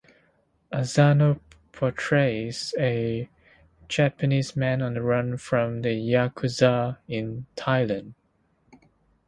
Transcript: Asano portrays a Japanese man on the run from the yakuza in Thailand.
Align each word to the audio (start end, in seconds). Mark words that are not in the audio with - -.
Asano 0.73 1.39
portrays 1.73 2.73
a 2.79 3.29
Japanese 3.87 4.55
man 4.55 4.81
on 4.81 4.95
the 4.95 5.01
run 5.03 5.37
from 5.37 5.83
the 5.83 5.89
yakuza 5.91 6.97
in 7.07 7.45
Thailand. 7.55 8.15